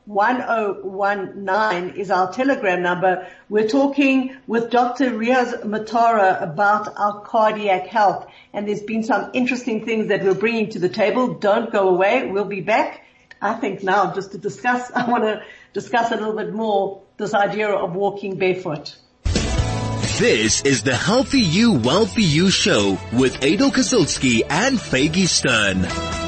[0.06, 3.28] 1019 is our telegram number.
[3.48, 5.10] We're talking with Dr.
[5.10, 10.70] Riaz Motara about our cardiac health and there's been some interesting things that we're bringing
[10.70, 11.34] to the table.
[11.34, 12.28] Don't go away.
[12.28, 13.04] We'll be back.
[13.40, 17.34] I think now just to discuss, I want to discuss a little bit more this
[17.34, 18.96] idea of walking barefoot.
[20.18, 26.21] This is the Healthy You, Wealthy You show with Adel Kazilski and Faygie Stern.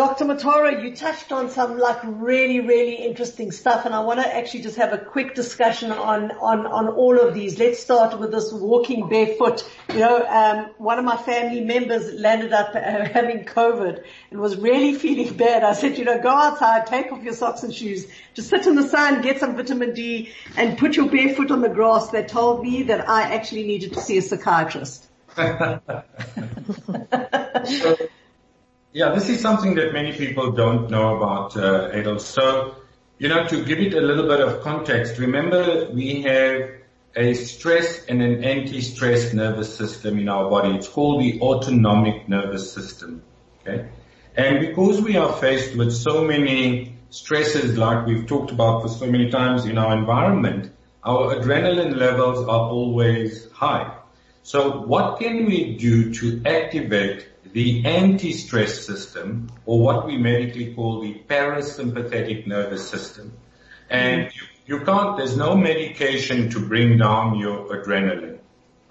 [0.00, 0.24] Dr.
[0.24, 4.62] Motara, you touched on some like really, really interesting stuff and I want to actually
[4.62, 7.58] just have a quick discussion on, on, on all of these.
[7.58, 9.62] Let's start with this walking barefoot.
[9.90, 12.80] You know, um, one of my family members landed up uh,
[13.12, 15.64] having COVID and was really feeling bad.
[15.64, 18.76] I said, you know, go outside, take off your socks and shoes, just sit in
[18.76, 22.08] the sun, get some vitamin D and put your barefoot on the grass.
[22.08, 25.08] They told me that I actually needed to see a psychiatrist.
[28.92, 32.18] Yeah, this is something that many people don't know about uh.
[32.18, 32.74] So,
[33.18, 36.70] you know, to give it a little bit of context, remember we have
[37.14, 40.74] a stress and an anti-stress nervous system in our body.
[40.74, 43.22] It's called the autonomic nervous system.
[43.60, 43.88] Okay.
[44.36, 49.06] And because we are faced with so many stresses like we've talked about for so
[49.06, 50.72] many times in our environment,
[51.04, 53.96] our adrenaline levels are always high.
[54.42, 61.00] So what can we do to activate the anti-stress system, or what we medically call
[61.00, 63.32] the parasympathetic nervous system.
[63.88, 68.38] And you, you can't, there's no medication to bring down your adrenaline.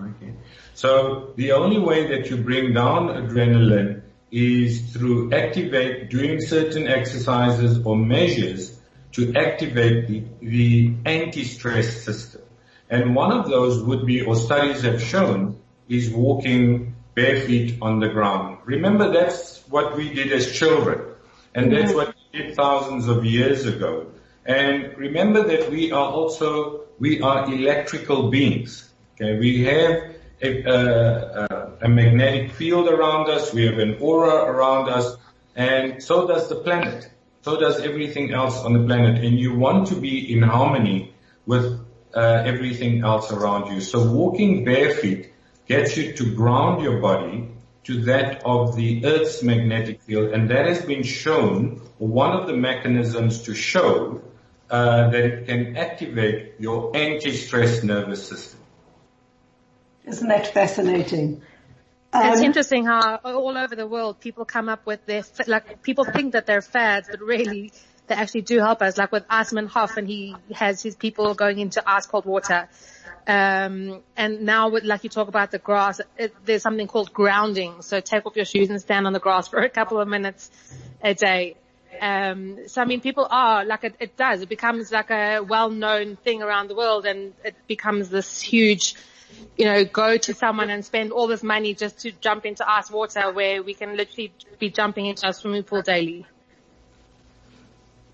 [0.02, 0.34] Okay.
[0.74, 7.86] So the only way that you bring down adrenaline is through activate, doing certain exercises
[7.86, 8.78] or measures
[9.14, 12.42] to activate the, the anti-stress system.
[12.90, 18.00] And one of those would be, or studies have shown, is walking bare feet on
[18.00, 18.58] the ground.
[18.66, 21.00] Remember that's what we did as children
[21.56, 24.12] and that's what we did thousands of years ago.
[24.46, 28.90] And remember that we are also, we are electrical beings.
[29.16, 34.90] Okay, we have a, a, a magnetic field around us, we have an aura around
[34.90, 35.18] us,
[35.56, 37.10] and so does the planet.
[37.42, 39.24] So does everything else on the planet.
[39.24, 41.14] And you want to be in harmony
[41.46, 41.66] with
[42.14, 43.82] uh, everything else around you.
[43.82, 45.32] So walking bare feet
[45.70, 47.48] gets you to ground your body
[47.84, 52.54] to that of the Earth's magnetic field, and that has been shown, one of the
[52.54, 54.22] mechanisms to show
[54.70, 58.60] uh, that it can activate your anti-stress nervous system.
[60.06, 61.42] Isn't that fascinating?
[62.12, 66.04] Um, it's interesting how all over the world people come up with their, like people
[66.04, 67.72] think that they're fads, but really
[68.08, 68.98] they actually do help us.
[68.98, 72.68] Like with Iceman Hof and he has his people going into ice cold water
[73.30, 77.84] um, and now with, like you talk about the grass, it, there's something called grounding.
[77.84, 80.50] So take off your shoes and stand on the grass for a couple of minutes
[81.04, 81.56] a day.
[82.02, 84.42] Um, so I mean, people are like it, it does.
[84.42, 88.96] It becomes like a well-known thing around the world, and it becomes this huge,
[89.58, 92.90] you know, go to someone and spend all this money just to jump into ice
[92.90, 96.26] water, where we can literally be jumping into a swimming pool daily.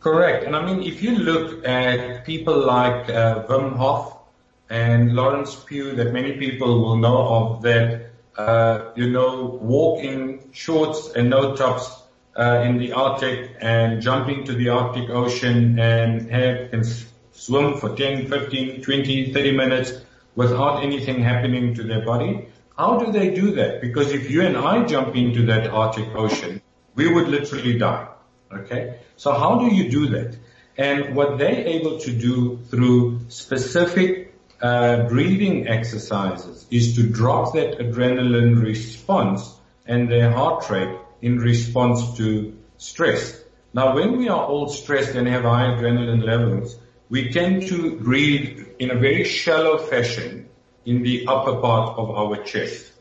[0.02, 4.15] Correct, and I mean, if you look at people like uh, Wim Hof,
[4.70, 10.50] and Lawrence Pugh that many people will know of that, uh, you know, walk in
[10.52, 12.02] shorts and no tops
[12.36, 16.84] uh, in the Arctic and jump into the Arctic Ocean and have can
[17.32, 19.94] swim for 10, 15, 20, 30 minutes
[20.36, 22.48] without anything happening to their body.
[22.78, 23.82] How do they do that?
[23.82, 26.62] Because if you and I jump into that Arctic Ocean,
[26.96, 28.08] we would literally die.
[28.52, 29.00] Okay?
[29.16, 30.38] So how do you do that?
[30.78, 34.25] And what they're able to do through specific
[34.66, 39.42] uh, breathing exercises is to drop that adrenaline response
[39.86, 43.44] and their heart rate in response to stress.
[43.74, 48.68] Now when we are all stressed and have high adrenaline levels, we tend to breathe
[48.80, 50.50] in a very shallow fashion
[50.84, 52.92] in the upper part of our chest.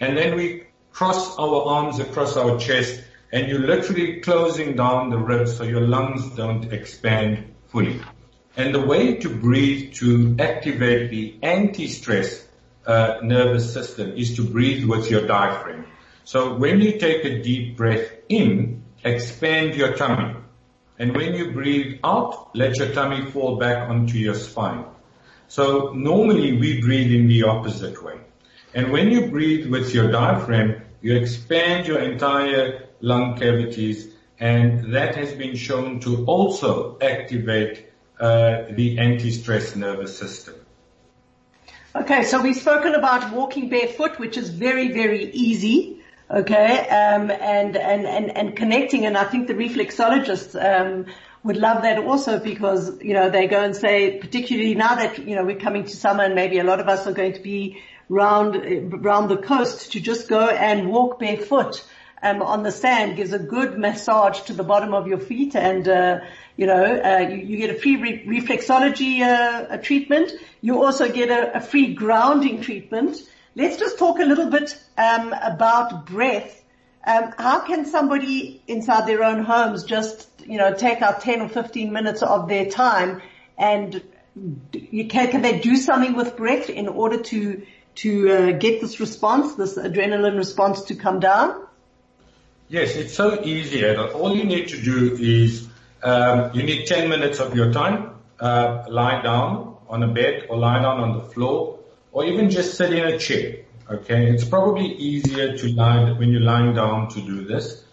[0.00, 3.00] And then we cross our arms across our chest
[3.30, 8.00] and you're literally closing down the ribs so your lungs don't expand fully.
[8.56, 12.46] And the way to breathe to activate the anti-stress
[12.86, 15.86] uh, nervous system is to breathe with your diaphragm.
[16.24, 20.36] So when you take a deep breath in, expand your tummy.
[20.98, 24.84] And when you breathe out, let your tummy fall back onto your spine.
[25.48, 28.20] So normally we breathe in the opposite way.
[28.74, 35.16] And when you breathe with your diaphragm, you expand your entire lung cavities, and that
[35.16, 37.91] has been shown to also activate
[38.22, 40.54] the anti-stress nervous system.
[41.94, 45.98] Okay, so we've spoken about walking barefoot, which is very, very easy.
[46.30, 51.06] Okay, um, and, and, and, and connecting, and I think the reflexologists, um,
[51.44, 55.34] would love that also because, you know, they go and say, particularly now that, you
[55.34, 57.82] know, we're coming to summer and maybe a lot of us are going to be
[58.08, 61.84] round, round the coast to just go and walk barefoot
[62.22, 65.88] um, on the sand gives a good massage to the bottom of your feet and,
[65.88, 66.20] uh,
[66.56, 70.32] you know, uh, you, you, get a free re- reflexology uh, treatment.
[70.60, 73.18] You also get a, a, free grounding treatment.
[73.56, 76.62] Let's just talk a little bit um, about breath.
[77.04, 81.48] Um, how can somebody inside their own homes just, you know, take out 10 or
[81.48, 83.20] 15 minutes of their time
[83.58, 84.00] and
[84.72, 87.66] you can, can they do something with breath in order to,
[87.96, 91.66] to uh, get this response, this adrenaline response to come down?
[92.72, 93.84] Yes, it's so easy.
[93.84, 95.68] All you need to do is
[96.02, 98.14] um, you need 10 minutes of your time.
[98.40, 101.80] Uh, lie down on a bed or lie down on the floor
[102.12, 103.66] or even just sit in a chair.
[103.90, 107.84] Okay, it's probably easier to lie when you're lying down to do this.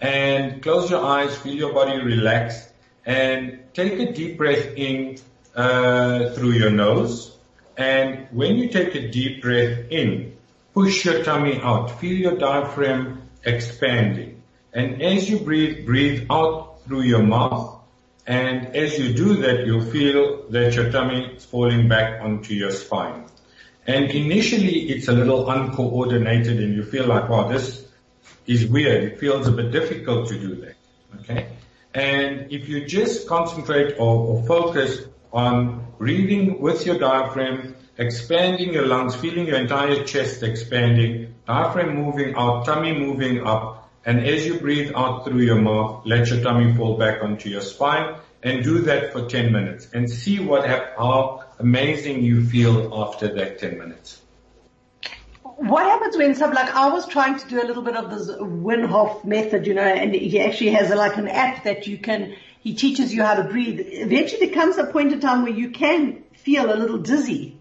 [0.00, 2.64] And close your eyes, feel your body relax,
[3.04, 5.18] and take a deep breath in
[5.56, 7.36] uh, through your nose.
[7.76, 10.36] And when you take a deep breath in,
[10.74, 11.98] push your tummy out.
[12.00, 14.42] Feel your diaphragm expanding.
[14.72, 17.80] And as you breathe, breathe out through your mouth.
[18.26, 22.70] And as you do that, you'll feel that your tummy is falling back onto your
[22.70, 23.24] spine.
[23.86, 27.88] And initially it's a little uncoordinated and you feel like, wow, this
[28.46, 29.04] is weird.
[29.04, 30.74] It feels a bit difficult to do that.
[31.20, 31.48] Okay.
[31.94, 38.86] And if you just concentrate or, or focus on breathing with your diaphragm, expanding your
[38.86, 44.58] lungs, feeling your entire chest expanding, diaphragm moving out, tummy moving up, and as you
[44.58, 48.82] breathe out through your mouth, let your tummy fall back onto your spine and do
[48.82, 54.22] that for 10 minutes and see what how amazing you feel after that 10 minutes.
[55.42, 58.28] What happens when some, like I was trying to do a little bit of this
[58.28, 61.98] Wim Hof method, you know, and he actually has a, like an app that you
[61.98, 63.80] can, he teaches you how to breathe.
[63.80, 67.57] Eventually there comes a point in time where you can feel a little dizzy.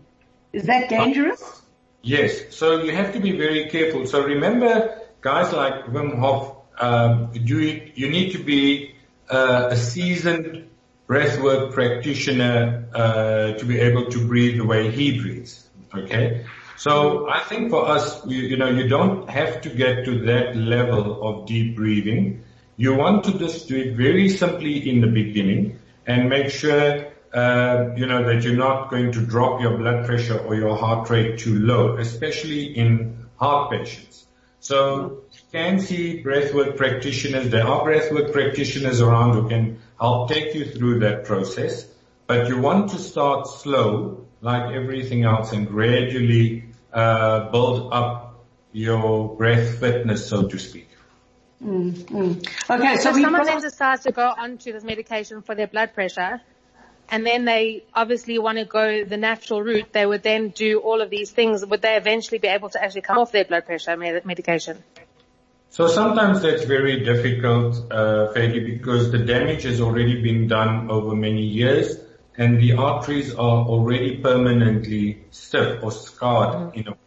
[0.54, 1.62] Is that dangerous?
[2.02, 2.56] Yes.
[2.56, 4.06] So you have to be very careful.
[4.06, 8.96] So remember, guys like Wim Hof, um, you, you need to be
[9.30, 10.70] uh, a seasoned
[11.08, 15.70] breathwork practitioner uh, to be able to breathe the way he breathes.
[15.94, 16.46] Okay.
[16.78, 20.56] So I think for us, you, you know, you don't have to get to that
[20.56, 22.44] level of deep breathing.
[22.76, 27.07] You want to just do it very simply in the beginning and make sure uh,
[27.34, 31.40] you know, that you're not going to drop your blood pressure or your heart rate
[31.40, 34.26] too low, especially in heart patients.
[34.60, 37.50] So you can see breathwork practitioners.
[37.50, 41.86] There are breathwork practitioners around who can help take you through that process,
[42.26, 49.36] but you want to start slow, like everything else, and gradually uh, build up your
[49.36, 50.90] breath fitness, so to speak.
[51.64, 52.70] Mm, mm.
[52.70, 55.94] Okay, so, so if someone then decides to go onto this medication for their blood
[55.94, 56.42] pressure,
[57.10, 61.02] and then they obviously want to go the natural route, they would then do all
[61.02, 61.66] of these things.
[61.66, 64.84] Would they eventually be able to actually come off their blood pressure medication?
[65.70, 71.44] So sometimes that's very difficult, uh, because the damage has already been done over many
[71.44, 71.98] years
[72.38, 76.80] and the arteries are already permanently stiff or scarred mm-hmm.
[76.80, 76.98] in a.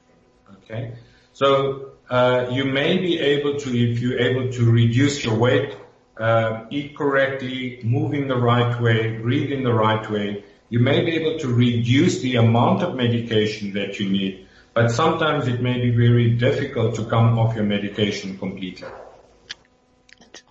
[0.64, 0.94] Okay.
[1.32, 5.76] So, uh, you may be able to, if you're able to reduce your weight,
[6.20, 11.02] Uh, eat correctly, move in the right way, breathe in the right way, you may
[11.02, 15.80] be able to reduce the amount of medication that you need, but sometimes it may
[15.80, 18.86] be very difficult to come off your medication completely.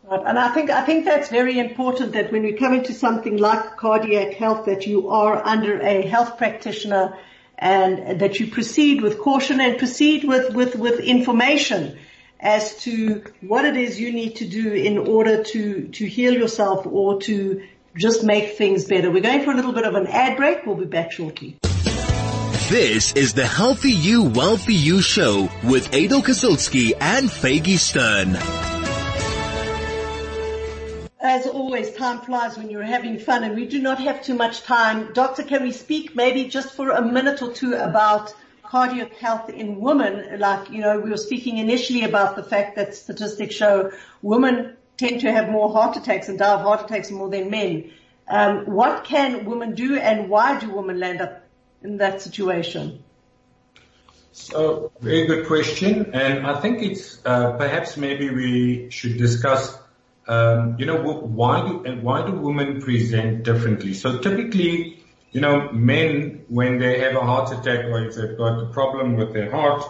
[0.09, 3.77] And I think I think that's very important that when we come into something like
[3.77, 7.15] cardiac health, that you are under a health practitioner
[7.59, 11.99] and that you proceed with caution and proceed with with with information
[12.39, 16.85] as to what it is you need to do in order to, to heal yourself
[16.85, 17.63] or to
[17.97, 19.11] just make things better.
[19.11, 20.65] We're going for a little bit of an ad break.
[20.65, 21.57] We'll be back shortly.
[22.69, 28.37] This is the Healthy You, Wealthy You show with Adel Kazilski and Faygie Stern.
[31.21, 34.61] As always, time flies when you're having fun and we do not have too much
[34.63, 35.11] time.
[35.13, 38.33] Doctor, can we speak maybe just for a minute or two about
[38.69, 40.39] cardiac health in women?
[40.39, 43.91] Like, you know, we were speaking initially about the fact that statistics show
[44.21, 47.91] women tend to have more heart attacks and die of heart attacks more than men.
[48.27, 51.41] Um, what can women do and why do women land up
[51.81, 53.03] in that situation?
[54.31, 56.11] So, very good question.
[56.13, 59.75] And I think it's, uh, perhaps maybe we should discuss
[60.29, 63.95] um, you know, why do why do women present differently?
[63.95, 64.98] So typically,
[65.31, 69.15] you know, men when they have a heart attack or if they've got a problem
[69.15, 69.83] with their heart,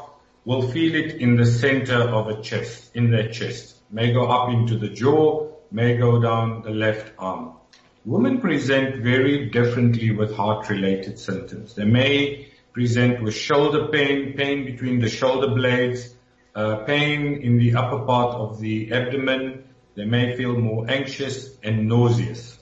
[0.46, 3.76] will feel it in the center of a chest, in their chest.
[3.92, 7.54] May go up into the jaw, may go down the left arm.
[8.06, 11.76] Women present very differently with heart-related symptoms.
[11.76, 16.14] They may present with shoulder pain, pain between the shoulder blades,
[16.56, 19.64] uh, pain in the upper part of the abdomen,
[19.96, 22.59] they may feel more anxious and nauseous.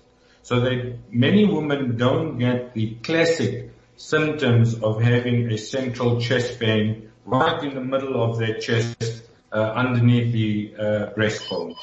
[0.47, 7.11] So that many women don't get the classic symptoms of having a central chest pain
[7.25, 10.83] right in the middle of their chest, uh, underneath the uh,
[11.17, 11.75] breastbone.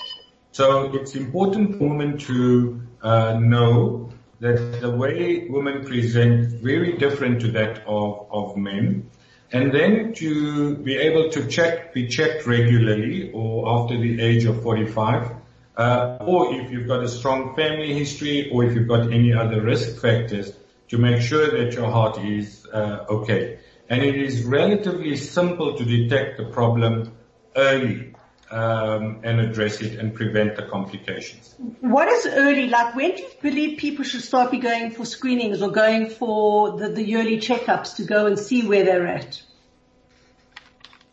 [0.53, 4.09] So it's important for women to uh, know
[4.41, 9.11] that the way women present very different to that of, of men.
[9.53, 14.62] And then to be able to check, be checked regularly or after the age of
[14.62, 15.35] 45 uh,
[15.77, 20.01] or if you've got a strong family history, or if you've got any other risk
[20.01, 20.53] factors,
[20.89, 23.59] to make sure that your heart is uh, okay.
[23.89, 27.12] And it is relatively simple to detect the problem
[27.57, 28.14] early
[28.51, 31.55] um, and address it and prevent the complications.
[31.81, 32.68] What is early?
[32.68, 36.79] Like when do you believe people should start be going for screenings or going for
[36.79, 39.43] the, the yearly checkups to go and see where they're at?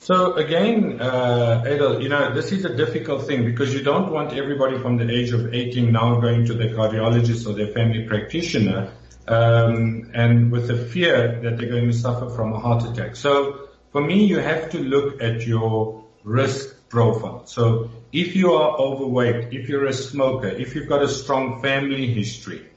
[0.04, 4.34] So again, uh, Adel, you know, this is a difficult thing because you don't want
[4.34, 8.92] everybody from the age of 18 now going to their cardiologist or their family practitioner,
[9.28, 13.16] um, and with the fear that they're going to suffer from a heart attack.
[13.16, 17.46] So for me, you have to look at your risk profile.
[17.46, 22.12] So if you are overweight, if you're a smoker, if you've got a strong family
[22.12, 22.68] history,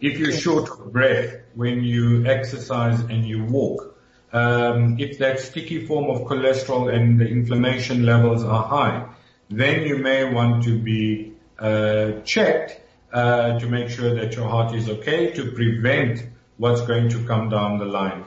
[0.00, 3.93] if you're short of breath when you exercise and you walk,
[4.34, 9.06] if that sticky form of cholesterol and the inflammation levels are high,
[9.50, 12.80] then you may want to be uh, checked
[13.12, 16.26] uh, to make sure that your heart is okay to prevent
[16.56, 18.24] what's going to come down the line.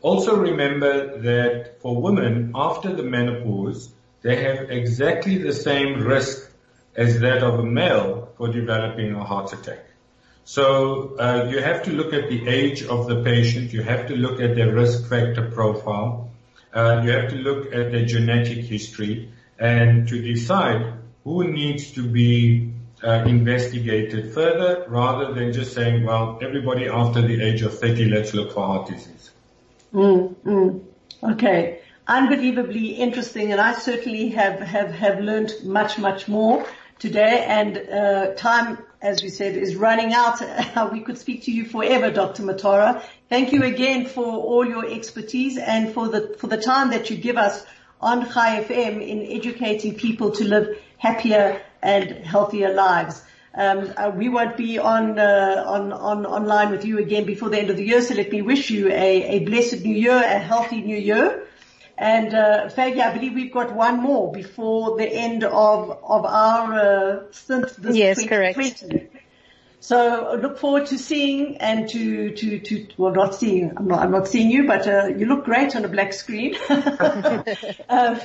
[0.00, 3.92] Also remember that for women after the menopause,
[4.22, 6.52] they have exactly the same risk
[6.94, 9.87] as that of a male for developing a heart attack.
[10.48, 13.74] So uh, you have to look at the age of the patient.
[13.74, 16.30] You have to look at their risk factor profile.
[16.72, 22.02] Uh, you have to look at their genetic history and to decide who needs to
[22.02, 22.72] be
[23.04, 28.32] uh, investigated further rather than just saying, well, everybody after the age of 30, let's
[28.32, 29.30] look for heart disease.
[29.92, 30.82] Mm, mm.
[31.24, 31.82] Okay.
[32.06, 36.64] Unbelievably interesting and I certainly have, have, have learned much, much more
[36.98, 40.40] today and time as we said, is running out.
[40.92, 42.42] we could speak to you forever, Dr.
[42.42, 43.02] Motara.
[43.28, 47.16] Thank you again for all your expertise and for the, for the time that you
[47.16, 47.64] give us
[48.00, 53.22] on Chai FM in educating people to live happier and healthier lives.
[53.54, 57.58] Um, uh, we won't be on, uh, on, on, online with you again before the
[57.58, 60.38] end of the year, so let me wish you a, a blessed new year, a
[60.38, 61.47] healthy new year.
[61.98, 66.74] And uh, Faygie, I believe we've got one more before the end of of our
[66.74, 67.74] uh, stint.
[67.76, 68.84] This yes, correct.
[69.80, 73.72] So look forward to seeing and to to to well, not seeing.
[73.76, 76.56] I'm not I'm not seeing you, but uh, you look great on a black screen.
[77.88, 78.20] um,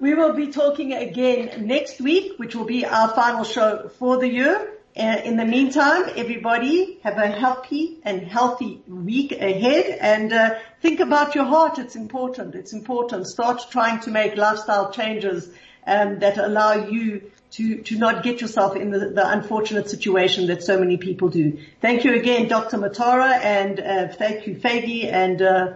[0.00, 4.28] we will be talking again next week, which will be our final show for the
[4.28, 4.77] year.
[4.98, 10.98] Uh, in the meantime, everybody have a happy and healthy week ahead and uh, think
[10.98, 11.78] about your heart.
[11.78, 12.56] It's important.
[12.56, 13.28] It's important.
[13.28, 15.48] Start trying to make lifestyle changes
[15.86, 20.64] um, that allow you to, to not get yourself in the, the, unfortunate situation that
[20.64, 21.58] so many people do.
[21.80, 22.78] Thank you again, Dr.
[22.78, 25.74] Motara, and uh, thank you, Faygie, and uh,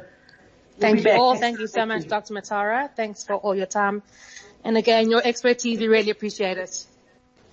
[0.78, 1.36] Thank you all.
[1.36, 2.34] Thank you so much, Dr.
[2.34, 2.90] Motara.
[2.94, 4.02] Thanks for all your time.
[4.64, 6.86] And again, your expertise, we really appreciate it.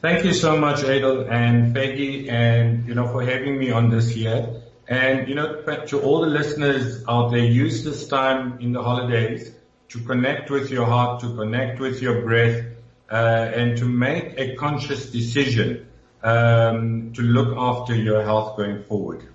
[0.01, 4.15] Thank you so much, Adel and Peggy, and you know for having me on this
[4.15, 4.61] year.
[4.87, 9.51] And you know, to all the listeners out there, use this time in the holidays
[9.89, 12.65] to connect with your heart, to connect with your breath,
[13.11, 15.87] uh, and to make a conscious decision
[16.23, 19.27] um, to look after your health going forward.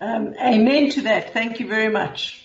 [0.00, 1.32] Um, amen to that.
[1.32, 2.43] Thank you very much.